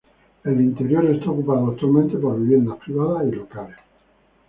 [0.45, 3.77] El interior está ocupado actualmente por viviendas privadas y locales.